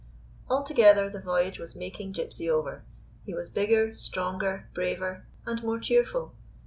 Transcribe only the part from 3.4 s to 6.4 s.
bigger, stronger, braver and more cheerful.